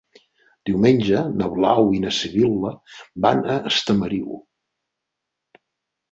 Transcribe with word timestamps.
Diumenge 0.67 1.19
na 1.41 1.49
Blau 1.57 1.91
i 1.97 1.99
na 2.05 2.13
Sibil·la 2.19 2.71
van 3.25 3.43
a 3.57 3.59
Estamariu. 3.73 4.39